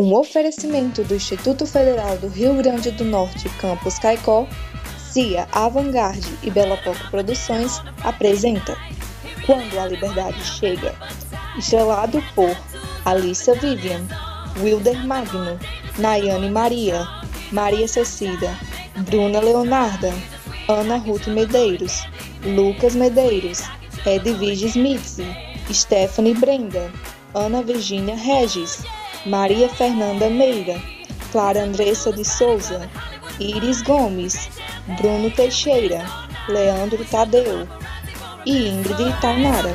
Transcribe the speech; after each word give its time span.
Um 0.00 0.14
oferecimento 0.14 1.04
do 1.04 1.14
Instituto 1.14 1.66
Federal 1.66 2.16
do 2.16 2.28
Rio 2.28 2.54
Grande 2.54 2.90
do 2.90 3.04
Norte, 3.04 3.50
Campus 3.60 3.98
Caicó, 3.98 4.48
CIA 4.96 5.46
Avantgarde 5.52 6.38
e 6.42 6.50
Bela 6.50 6.78
Poco 6.78 7.10
Produções 7.10 7.82
apresenta 8.02 8.78
Quando 9.44 9.78
a 9.78 9.86
Liberdade 9.86 10.42
Chega, 10.42 10.94
estrelado 11.58 12.24
por 12.34 12.56
Alissa 13.04 13.52
Vivian, 13.56 14.00
Wilder 14.62 15.06
Magno, 15.06 15.60
Nayane 15.98 16.48
Maria, 16.48 17.06
Maria 17.52 17.86
Cecida, 17.86 18.58
Bruna 19.00 19.38
Leonarda, 19.38 20.14
Ana 20.66 20.96
Ruth 20.96 21.26
Medeiros, 21.26 22.08
Lucas 22.42 22.94
Medeiros, 22.94 23.64
Edvige 24.06 24.64
Smith, 24.64 25.20
Stephanie 25.70 26.32
Brenda, 26.32 26.90
Ana 27.34 27.62
Virginia 27.62 28.16
Regis, 28.16 28.82
Maria 29.26 29.68
Fernanda 29.68 30.30
Meira, 30.30 30.80
Clara 31.30 31.62
Andressa 31.62 32.10
de 32.10 32.24
Souza, 32.24 32.88
Iris 33.38 33.82
Gomes, 33.82 34.48
Bruno 34.98 35.30
Teixeira, 35.30 36.02
Leandro 36.48 37.04
Tadeu 37.04 37.68
e 38.46 38.68
Ingrid 38.68 39.20
Tainara. 39.20 39.74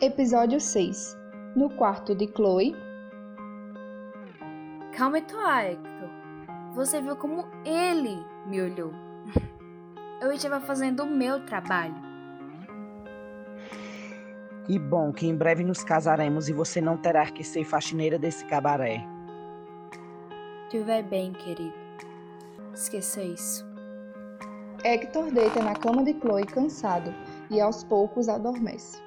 Episódio 0.00 0.58
6 0.58 1.21
No 1.54 1.68
quarto 1.68 2.14
de 2.14 2.26
Chloe. 2.28 2.74
Calma 4.96 5.18
Hector. 5.18 6.08
Você 6.74 7.02
viu 7.02 7.14
como 7.14 7.46
ele 7.62 8.24
me 8.46 8.62
olhou. 8.62 8.90
Eu 10.22 10.32
estava 10.32 10.60
fazendo 10.60 11.02
o 11.02 11.06
meu 11.06 11.44
trabalho. 11.44 11.94
Que 14.64 14.78
bom 14.78 15.12
que 15.12 15.26
em 15.26 15.36
breve 15.36 15.62
nos 15.62 15.84
casaremos 15.84 16.48
e 16.48 16.54
você 16.54 16.80
não 16.80 16.96
terá 16.96 17.26
que 17.30 17.44
ser 17.44 17.64
faxineira 17.64 18.18
desse 18.18 18.46
cabaré. 18.46 19.04
Tu 20.70 20.82
vai 20.84 21.02
bem, 21.02 21.32
querido. 21.32 21.74
Esqueça 22.72 23.20
isso. 23.22 23.66
Hector 24.82 25.30
deita 25.30 25.62
na 25.62 25.74
cama 25.74 26.02
de 26.02 26.18
Chloe 26.18 26.46
cansado 26.46 27.12
e 27.50 27.60
aos 27.60 27.84
poucos 27.84 28.30
adormece. 28.30 29.02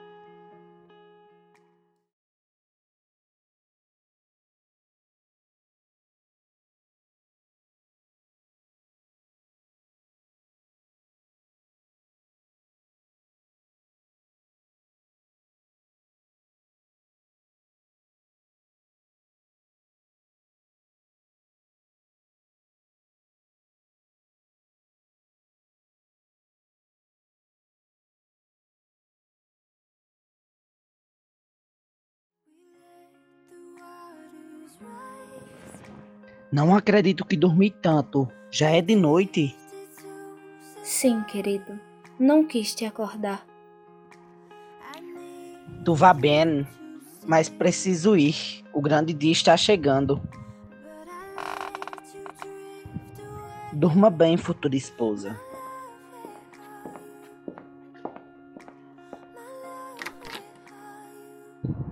Não 36.51 36.75
acredito 36.75 37.25
que 37.25 37.35
dormi 37.35 37.69
tanto. 37.69 38.27
Já 38.49 38.69
é 38.69 38.81
de 38.81 38.95
noite. 38.95 39.55
Sim, 40.83 41.21
querido. 41.23 41.79
Não 42.17 42.45
quis 42.45 42.73
te 42.73 42.85
acordar. 42.85 43.45
Tu 45.83 45.93
vá 45.93 46.13
bem, 46.13 46.65
mas 47.25 47.49
preciso 47.49 48.15
ir. 48.15 48.63
O 48.73 48.81
grande 48.81 49.13
dia 49.13 49.31
está 49.31 49.57
chegando. 49.57 50.21
Durma 53.73 54.09
bem, 54.09 54.37
futura 54.37 54.75
esposa. 54.75 55.37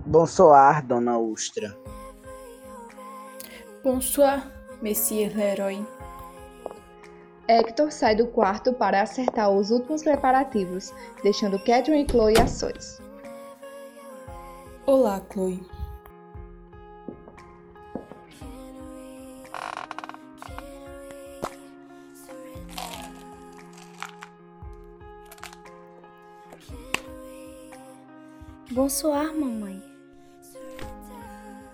Bonsoir, 0.06 0.82
dona 0.82 1.18
Ustra. 1.18 1.83
Bonsoir, 3.84 4.50
Monsieur 4.80 5.36
Leroy. 5.36 5.86
Hector 7.46 7.92
sai 7.92 8.16
do 8.16 8.26
quarto 8.28 8.72
para 8.72 9.02
acertar 9.02 9.50
os 9.50 9.70
últimos 9.70 10.02
preparativos, 10.02 10.90
deixando 11.22 11.58
Catherine 11.58 12.02
e 12.02 12.10
Chloe 12.10 12.32
a 12.40 12.46
sós. 12.46 12.98
Olá, 14.86 15.20
Chloe. 15.30 15.62
Bonsoir, 28.70 29.34
mamãe. 29.34 29.82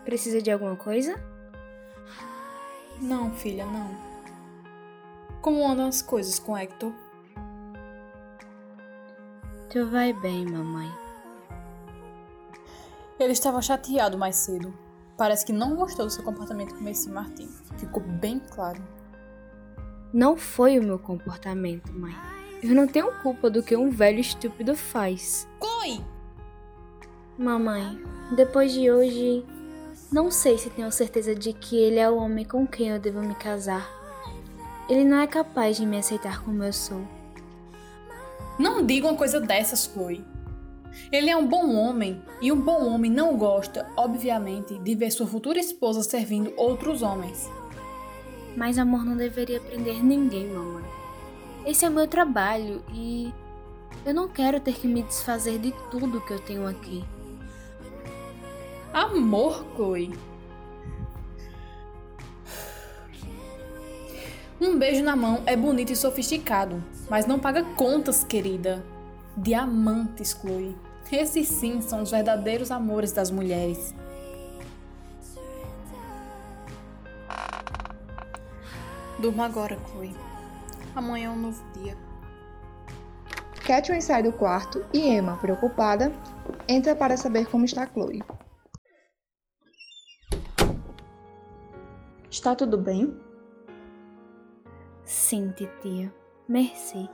Precisa 0.04 0.42
de 0.42 0.50
alguma 0.50 0.74
coisa? 0.74 1.29
Não, 3.00 3.32
filha, 3.32 3.64
não. 3.64 3.88
Como 5.40 5.66
andam 5.66 5.86
as 5.86 6.02
coisas 6.02 6.38
com 6.38 6.56
Hector? 6.56 6.92
Tu 9.70 9.86
vai 9.86 10.12
bem, 10.12 10.44
mamãe. 10.44 10.90
Ele 13.18 13.32
estava 13.32 13.62
chateado 13.62 14.18
mais 14.18 14.36
cedo. 14.36 14.74
Parece 15.16 15.46
que 15.46 15.52
não 15.52 15.76
gostou 15.76 16.06
do 16.06 16.10
seu 16.10 16.24
comportamento 16.24 16.74
com 16.74 16.82
Messi 16.82 17.10
Martin. 17.10 17.48
Ficou 17.78 18.02
bem 18.02 18.38
claro. 18.38 18.82
Não 20.12 20.36
foi 20.36 20.78
o 20.78 20.82
meu 20.82 20.98
comportamento, 20.98 21.92
mãe. 21.92 22.14
Eu 22.62 22.74
não 22.74 22.86
tenho 22.86 23.12
culpa 23.22 23.48
do 23.48 23.62
que 23.62 23.76
um 23.76 23.90
velho 23.90 24.20
estúpido 24.20 24.74
faz. 24.74 25.48
Chloe! 25.58 26.04
Mamãe, 27.38 27.98
depois 28.36 28.72
de 28.72 28.90
hoje, 28.90 29.46
não 30.12 30.28
sei 30.28 30.58
se 30.58 30.70
tenho 30.70 30.90
certeza 30.90 31.34
de 31.34 31.52
que 31.52 31.76
ele 31.76 31.98
é 31.98 32.10
o 32.10 32.16
homem 32.16 32.44
com 32.44 32.66
quem 32.66 32.88
eu 32.88 32.98
devo 32.98 33.20
me 33.20 33.34
casar. 33.34 33.88
Ele 34.88 35.04
não 35.04 35.18
é 35.18 35.26
capaz 35.26 35.76
de 35.76 35.86
me 35.86 35.98
aceitar 35.98 36.42
como 36.42 36.64
eu 36.64 36.72
sou. 36.72 37.00
Não 38.58 38.84
diga 38.84 39.06
uma 39.06 39.16
coisa 39.16 39.40
dessas, 39.40 39.84
Chloe. 39.84 40.24
Ele 41.12 41.30
é 41.30 41.36
um 41.36 41.46
bom 41.46 41.76
homem 41.76 42.20
e 42.42 42.50
um 42.50 42.60
bom 42.60 42.92
homem 42.92 43.10
não 43.10 43.36
gosta, 43.36 43.88
obviamente, 43.96 44.76
de 44.78 44.94
ver 44.96 45.12
sua 45.12 45.28
futura 45.28 45.60
esposa 45.60 46.02
servindo 46.02 46.52
outros 46.56 47.02
homens. 47.02 47.48
Mas 48.56 48.78
amor 48.78 49.04
não 49.04 49.16
deveria 49.16 49.60
prender 49.60 50.02
ninguém, 50.02 50.48
mamãe. 50.48 50.84
Esse 51.64 51.84
é 51.84 51.90
meu 51.90 52.08
trabalho 52.08 52.82
e 52.92 53.32
eu 54.04 54.12
não 54.12 54.28
quero 54.28 54.58
ter 54.58 54.74
que 54.74 54.88
me 54.88 55.02
desfazer 55.02 55.58
de 55.60 55.72
tudo 55.88 56.20
que 56.20 56.32
eu 56.32 56.40
tenho 56.40 56.66
aqui. 56.66 57.04
Amor, 58.92 59.64
Chloe. 59.76 60.12
Um 64.60 64.76
beijo 64.76 65.04
na 65.04 65.14
mão 65.14 65.42
é 65.46 65.56
bonito 65.56 65.92
e 65.92 65.96
sofisticado, 65.96 66.82
mas 67.08 67.24
não 67.24 67.38
paga 67.38 67.62
contas, 67.76 68.24
querida. 68.24 68.84
Diamantes, 69.36 70.36
Chloe. 70.38 70.76
Esses 71.10 71.46
sim 71.48 71.80
são 71.80 72.02
os 72.02 72.10
verdadeiros 72.10 72.70
amores 72.72 73.12
das 73.12 73.30
mulheres. 73.30 73.94
Durma 79.20 79.46
agora, 79.46 79.78
Chloe. 79.90 80.14
Amanhã 80.96 81.28
é 81.28 81.30
um 81.30 81.36
novo 81.36 81.62
dia. 81.74 81.96
Catherine 83.64 84.02
sai 84.02 84.24
do 84.24 84.32
quarto 84.32 84.84
e 84.92 85.08
Emma, 85.08 85.36
preocupada, 85.36 86.12
entra 86.66 86.96
para 86.96 87.16
saber 87.16 87.46
como 87.46 87.64
está 87.64 87.86
Chloe. 87.86 88.20
Está 92.40 92.54
tudo 92.54 92.78
bem? 92.78 93.14
Sim, 95.04 95.52
titia. 95.52 96.10
Merci. 96.48 97.06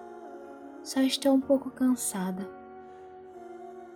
Só 0.85 1.01
estou 1.01 1.35
um 1.35 1.41
pouco 1.41 1.69
cansada. 1.69 2.49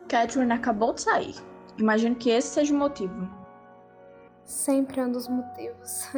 Catherine 0.09 0.51
acabou 0.51 0.93
de 0.93 1.03
sair. 1.03 1.37
Imagino 1.79 2.17
que 2.17 2.31
esse 2.31 2.49
seja 2.49 2.75
o 2.75 2.77
motivo. 2.77 3.31
Sempre 4.45 5.01
é 5.01 5.05
um 5.05 5.13
dos 5.13 5.29
motivos. 5.29 6.09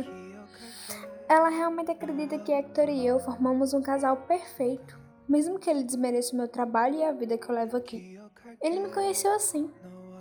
Ela 1.28 1.50
realmente 1.50 1.90
acredita 1.90 2.38
que 2.38 2.50
Hector 2.50 2.88
e 2.88 3.06
eu 3.06 3.20
formamos 3.20 3.74
um 3.74 3.82
casal 3.82 4.16
perfeito, 4.16 4.98
mesmo 5.28 5.58
que 5.58 5.68
ele 5.68 5.84
desmereça 5.84 6.32
o 6.32 6.38
meu 6.38 6.48
trabalho 6.48 6.94
e 6.94 7.04
a 7.04 7.12
vida 7.12 7.36
que 7.36 7.50
eu 7.50 7.54
levo 7.54 7.76
aqui. 7.76 8.18
Ele 8.62 8.80
me 8.80 8.88
conheceu 8.88 9.34
assim, 9.34 9.70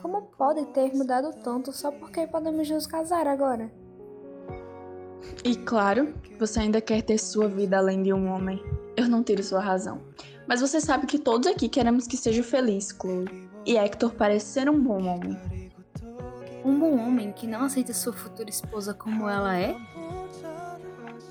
Como 0.01 0.23
pode 0.38 0.65
ter 0.73 0.93
mudado 0.93 1.31
tanto 1.41 1.71
só 1.71 1.93
porque 1.93 2.27
podemos 2.27 2.69
nos 2.69 2.85
casar 2.85 3.25
agora? 3.25 3.71
E 5.44 5.56
claro, 5.56 6.13
você 6.39 6.59
ainda 6.59 6.81
quer 6.81 7.01
ter 7.01 7.18
sua 7.18 7.47
vida 7.47 7.77
além 7.77 8.03
de 8.03 8.13
um 8.13 8.29
homem. 8.29 8.63
Eu 8.95 9.07
não 9.07 9.23
tiro 9.23 9.44
sua 9.44 9.59
razão. 9.59 10.01
Mas 10.47 10.62
você 10.62 10.81
sabe 10.81 11.07
que 11.07 11.19
todos 11.19 11.47
aqui 11.47 11.69
queremos 11.69 12.07
que 12.07 12.18
seja 12.18 12.44
feliz, 12.44 12.89
Chloe. 12.89 13.50
E 13.65 13.77
Hector 13.77 14.13
parece 14.13 14.47
ser 14.47 14.69
um 14.69 14.79
bom 14.79 15.06
homem. 15.06 15.38
Um 16.65 16.77
bom 16.77 16.97
homem 16.97 17.31
que 17.31 17.47
não 17.47 17.63
aceita 17.63 17.94
sua 17.94 18.13
futura 18.13 18.50
esposa 18.50 18.94
como 18.94 19.27
ela 19.29 19.57
é? 19.57 19.75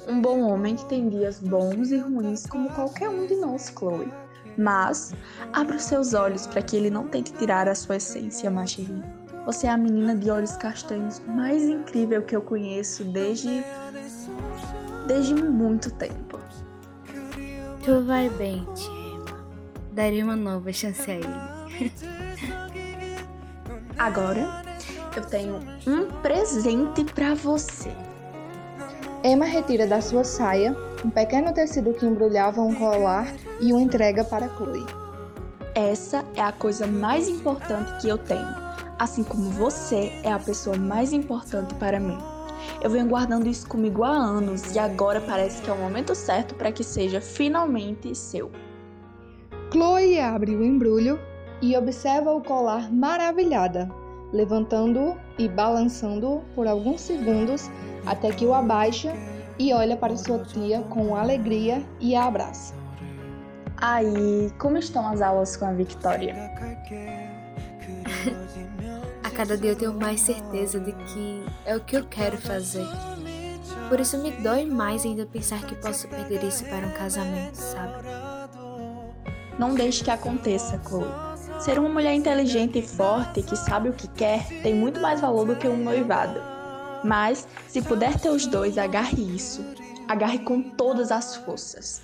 Um 0.09 0.21
bom 0.21 0.41
homem 0.41 0.75
que 0.75 0.85
tem 0.87 1.09
dias 1.09 1.39
bons 1.39 1.91
e 1.91 1.99
ruins 1.99 2.47
como 2.47 2.71
qualquer 2.71 3.09
um 3.09 3.27
de 3.27 3.37
nós, 3.37 3.73
Chloe. 3.77 4.11
Mas 4.57 5.13
abra 5.53 5.77
os 5.77 5.85
seus 5.85 6.15
olhos 6.15 6.47
para 6.47 6.63
que 6.63 6.77
ele 6.77 6.91
não 6.91 7.07
tente 7.07 7.33
tirar 7.33 7.69
a 7.69 7.75
sua 7.75 7.97
essência, 7.97 8.51
Machirin. 8.51 9.03
Você 9.50 9.67
é 9.67 9.70
a 9.70 9.76
menina 9.76 10.14
de 10.14 10.31
olhos 10.31 10.56
castanhos 10.56 11.20
mais 11.26 11.64
incrível 11.64 12.23
que 12.23 12.37
eu 12.37 12.41
conheço 12.41 13.02
desde 13.02 13.64
desde 15.08 15.35
muito 15.35 15.91
tempo. 15.91 16.38
Tu 17.85 18.05
vai 18.05 18.31
bem, 18.31 18.64
Tima. 18.76 19.44
Darei 19.91 20.23
uma 20.23 20.37
nova 20.37 20.73
chance 20.73 21.11
a 21.11 21.14
ele. 21.14 21.91
Agora 23.99 24.62
eu 25.17 25.26
tenho 25.26 25.58
um 25.85 26.06
presente 26.23 27.02
para 27.12 27.35
você. 27.35 27.91
Emma 29.25 29.47
retira 29.47 29.85
da 29.85 30.00
sua 30.00 30.23
saia 30.23 30.76
um 31.05 31.11
pequeno 31.11 31.52
tecido 31.52 31.93
que 31.93 32.06
embrulhava 32.06 32.62
um 32.62 32.73
colar 32.73 33.26
e 33.61 33.73
o 33.73 33.81
entrega 33.81 34.23
para 34.23 34.49
Chloe. 34.49 34.87
Essa 35.75 36.25
é 36.37 36.41
a 36.41 36.52
coisa 36.52 36.87
mais 36.87 37.29
importante 37.29 38.00
que 38.00 38.08
eu 38.08 38.17
tenho, 38.17 38.60
assim 39.00 39.25
como 39.25 39.49
você 39.49 40.12
é 40.23 40.31
a 40.31 40.38
pessoa 40.38 40.76
mais 40.76 41.14
importante 41.14 41.75
para 41.76 41.99
mim. 41.99 42.19
Eu 42.82 42.91
venho 42.91 43.08
guardando 43.08 43.49
isso 43.49 43.67
comigo 43.67 44.05
há 44.05 44.11
anos 44.11 44.75
e 44.75 44.79
agora 44.79 45.23
parece 45.23 45.62
que 45.62 45.70
é 45.70 45.73
o 45.73 45.79
momento 45.79 46.14
certo 46.14 46.55
para 46.55 46.70
que 46.70 46.85
seja 46.85 47.19
finalmente 47.19 48.14
seu. 48.14 48.50
Chloe 49.73 50.20
abre 50.20 50.55
o 50.55 50.62
embrulho 50.62 51.19
e 51.62 51.75
observa 51.75 52.31
o 52.31 52.43
colar 52.43 52.93
maravilhada, 52.93 53.91
levantando-o 54.35 55.17
e 55.38 55.49
balançando-o 55.49 56.43
por 56.55 56.67
alguns 56.67 57.00
segundos 57.00 57.70
até 58.05 58.31
que 58.31 58.44
o 58.44 58.52
abaixa 58.52 59.14
e 59.58 59.73
olha 59.73 59.97
para 59.97 60.14
sua 60.14 60.41
tia 60.41 60.82
com 60.91 61.17
alegria 61.17 61.82
e 62.00 62.14
a 62.14 62.26
abraça. 62.26 62.75
Aí, 63.79 64.52
como 64.58 64.76
estão 64.76 65.08
as 65.08 65.23
aulas 65.23 65.56
com 65.56 65.64
a 65.64 65.73
Victoria? 65.73 66.35
cada 69.41 69.57
dia 69.57 69.71
eu 69.71 69.77
tenho 69.77 69.95
mais 69.95 70.21
certeza 70.21 70.79
de 70.79 70.93
que 70.93 71.43
é 71.65 71.75
o 71.75 71.81
que 71.81 71.97
eu 71.97 72.05
quero 72.05 72.37
fazer. 72.37 72.87
Por 73.89 73.99
isso 73.99 74.19
me 74.19 74.31
dói 74.33 74.67
mais 74.67 75.03
ainda 75.07 75.25
pensar 75.25 75.65
que 75.65 75.75
posso 75.77 76.07
perder 76.09 76.45
isso 76.45 76.63
para 76.67 76.87
um 76.87 76.91
casamento, 76.91 77.55
sabe? 77.55 78.05
Não 79.59 79.75
deixe 79.75 80.05
que 80.05 80.11
aconteça, 80.11 80.79
Chloe. 80.87 81.09
Ser 81.59 81.79
uma 81.79 81.89
mulher 81.89 82.13
inteligente 82.13 82.81
e 82.81 82.87
forte 82.87 83.43
que 83.43 83.57
sabe 83.57 83.89
o 83.89 83.95
que 83.95 84.09
quer 84.09 84.47
tem 84.63 84.75
muito 84.75 85.01
mais 85.01 85.23
valor 85.23 85.47
do 85.47 85.57
que 85.57 85.67
um 85.67 85.85
noivado. 85.85 86.39
Mas, 87.03 87.49
se 87.67 87.81
puder 87.81 88.21
ter 88.21 88.29
os 88.29 88.45
dois, 88.45 88.77
agarre 88.77 89.23
isso. 89.23 89.65
Agarre 90.07 90.41
com 90.41 90.61
todas 90.61 91.11
as 91.11 91.37
forças. 91.37 92.03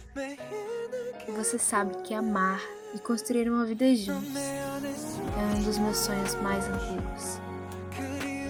Você 1.37 1.59
sabe 1.59 1.99
que 1.99 2.15
amar 2.15 2.62
e 2.96 2.98
construir 2.98 3.48
uma 3.50 3.64
vida 3.66 3.94
juntos 3.94 4.34
é 4.34 5.54
um 5.54 5.62
dos 5.62 5.76
meus 5.76 5.98
sonhos 5.98 6.34
mais 6.37 6.64
antigos. 6.66 7.38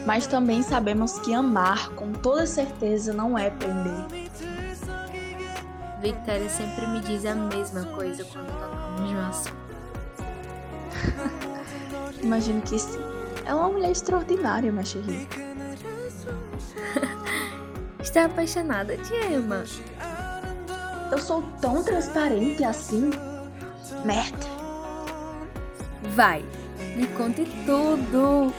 Mas 0.06 0.28
também 0.28 0.62
sabemos 0.62 1.18
que 1.18 1.34
amar 1.34 1.90
com 1.90 2.12
toda 2.12 2.46
certeza 2.46 3.12
não 3.12 3.36
é 3.36 3.50
prender. 3.50 4.06
Victoria 6.00 6.48
sempre 6.48 6.86
me 6.86 7.00
diz 7.00 7.26
a 7.26 7.34
mesma 7.34 7.84
coisa 7.86 8.24
quando 8.24 8.46
tocamos 8.46 9.10
no 9.10 9.20
assunto. 9.20 9.66
Imagino 12.22 12.62
que 12.62 12.78
sim. 12.78 13.00
É 13.44 13.52
uma 13.52 13.68
mulher 13.68 13.90
extraordinária, 13.90 14.70
Macherie. 14.70 15.26
Está 17.98 18.26
apaixonada 18.26 18.96
de 18.96 19.12
Emma. 19.32 19.64
Eu 21.10 21.18
sou 21.18 21.42
tão 21.60 21.82
transparente 21.82 22.62
assim? 22.62 23.10
Merda. 24.06 24.46
Vai, 26.14 26.44
me 26.94 27.08
conte 27.08 27.44
tudo. 27.66 28.54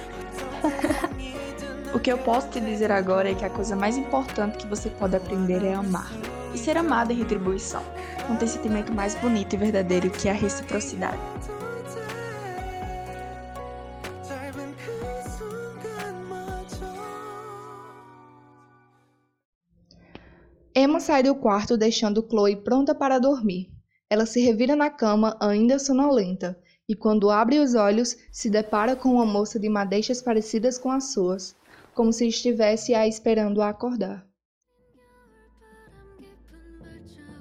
o 1.95 1.99
que 1.99 2.11
eu 2.11 2.17
posso 2.17 2.49
te 2.49 2.59
dizer 2.59 2.91
agora 2.91 3.31
é 3.31 3.33
que 3.33 3.45
a 3.45 3.49
coisa 3.49 3.73
mais 3.73 3.95
importante 3.95 4.57
que 4.57 4.67
você 4.67 4.89
pode 4.89 5.15
aprender 5.15 5.63
é 5.63 5.73
amar. 5.73 6.11
E 6.53 6.57
ser 6.57 6.75
amado 6.75 7.13
em 7.13 7.15
retribuição. 7.15 7.81
Não 8.27 8.35
tem 8.35 8.45
sentimento 8.45 8.91
mais 8.91 9.15
bonito 9.15 9.53
e 9.53 9.57
verdadeiro 9.57 10.09
que 10.09 10.27
a 10.27 10.33
reciprocidade. 10.33 11.17
Emma 20.75 20.99
sai 20.99 21.23
do 21.23 21.33
quarto 21.35 21.77
deixando 21.77 22.27
Chloe 22.29 22.57
pronta 22.57 22.93
para 22.93 23.17
dormir. 23.17 23.76
Ela 24.09 24.25
se 24.25 24.39
revira 24.39 24.75
na 24.75 24.89
cama, 24.89 25.35
ainda 25.39 25.77
sonolenta, 25.77 26.57
e 26.87 26.95
quando 26.95 27.29
abre 27.29 27.59
os 27.59 27.75
olhos, 27.75 28.15
se 28.31 28.49
depara 28.49 28.95
com 28.95 29.09
uma 29.09 29.25
moça 29.25 29.59
de 29.59 29.67
madeixas 29.67 30.21
parecidas 30.21 30.77
com 30.77 30.89
as 30.89 31.11
suas, 31.11 31.55
como 31.93 32.13
se 32.13 32.27
estivesse 32.27 32.93
a 32.93 33.05
esperando 33.07 33.61
a 33.61 33.69
acordar. 33.69 34.25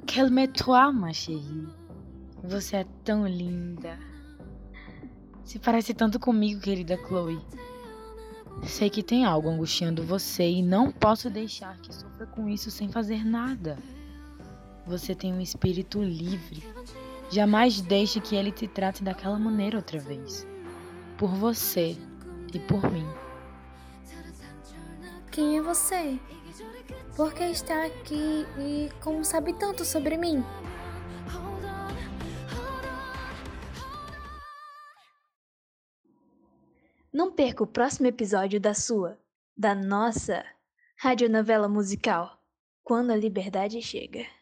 Calme-toi, 0.06 0.92
ma 0.92 1.12
chérie. 1.12 1.68
Você 2.42 2.76
é 2.76 2.86
tão 3.04 3.26
linda. 3.26 3.98
Se 5.44 5.58
parece 5.58 5.94
tanto 5.94 6.18
comigo, 6.18 6.60
querida 6.60 6.96
Chloe. 7.06 7.40
Sei 8.64 8.88
que 8.88 9.02
tem 9.02 9.24
algo 9.24 9.48
angustiando 9.48 10.02
você 10.02 10.48
e 10.48 10.62
não 10.62 10.90
posso 10.90 11.28
deixar 11.28 11.78
que 11.80 11.94
sofra 11.94 12.26
com 12.26 12.48
isso 12.48 12.70
sem 12.70 12.90
fazer 12.90 13.24
nada. 13.24 13.78
Você 14.86 15.16
tem 15.16 15.34
um 15.34 15.40
espírito 15.40 16.00
livre. 16.00 16.62
Jamais 17.28 17.80
deixe 17.80 18.20
que 18.20 18.36
ele 18.36 18.52
te 18.52 18.68
trate 18.68 19.02
daquela 19.02 19.36
maneira 19.36 19.78
outra 19.78 19.98
vez. 19.98 20.46
Por 21.18 21.28
você 21.34 21.96
e 22.54 22.60
por 22.60 22.88
mim. 22.92 23.06
Quem 25.32 25.58
é 25.58 25.62
você? 25.62 26.20
Por 27.16 27.34
que 27.34 27.42
está 27.44 27.84
aqui 27.84 28.46
e 28.58 28.88
como 29.02 29.24
sabe 29.24 29.54
tanto 29.54 29.84
sobre 29.84 30.16
mim? 30.16 30.44
Não 37.12 37.32
perca 37.32 37.64
o 37.64 37.66
próximo 37.66 38.06
episódio 38.06 38.60
da 38.60 38.72
sua, 38.72 39.18
da 39.56 39.74
nossa 39.74 40.44
radionovela 40.96 41.68
musical, 41.68 42.38
Quando 42.84 43.10
a 43.10 43.16
Liberdade 43.16 43.82
Chega. 43.82 44.35